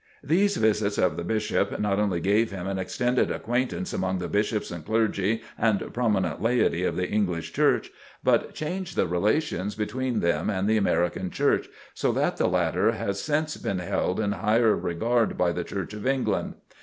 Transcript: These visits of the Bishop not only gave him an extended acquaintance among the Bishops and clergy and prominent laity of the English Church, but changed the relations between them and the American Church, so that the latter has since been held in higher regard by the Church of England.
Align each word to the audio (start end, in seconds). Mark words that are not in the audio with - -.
These 0.23 0.57
visits 0.57 0.97
of 0.97 1.15
the 1.15 1.23
Bishop 1.23 1.79
not 1.79 1.99
only 1.99 2.19
gave 2.19 2.49
him 2.49 2.65
an 2.65 2.79
extended 2.79 3.29
acquaintance 3.29 3.93
among 3.93 4.17
the 4.17 4.27
Bishops 4.27 4.71
and 4.71 4.83
clergy 4.83 5.43
and 5.59 5.93
prominent 5.93 6.41
laity 6.41 6.83
of 6.85 6.95
the 6.95 7.07
English 7.07 7.53
Church, 7.53 7.91
but 8.23 8.55
changed 8.55 8.95
the 8.95 9.05
relations 9.05 9.75
between 9.75 10.21
them 10.21 10.49
and 10.49 10.67
the 10.67 10.77
American 10.77 11.29
Church, 11.29 11.69
so 11.93 12.11
that 12.13 12.37
the 12.37 12.47
latter 12.47 12.93
has 12.93 13.21
since 13.21 13.57
been 13.57 13.77
held 13.77 14.19
in 14.19 14.31
higher 14.31 14.75
regard 14.75 15.37
by 15.37 15.51
the 15.51 15.63
Church 15.63 15.93
of 15.93 16.07
England. 16.07 16.55